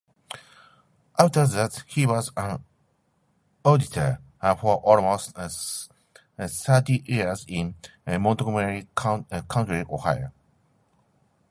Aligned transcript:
After 1.19 1.45
that, 1.45 1.83
he 1.85 2.07
was 2.07 2.31
an 2.35 2.63
auditor 3.63 4.17
for 4.59 4.77
almost 4.77 5.35
thirty 6.39 7.03
years 7.05 7.45
in 7.47 7.75
Montgomery 8.07 8.87
County, 8.95 9.83
Ohio. 9.87 10.31